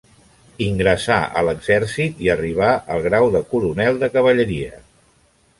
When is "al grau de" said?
2.97-3.45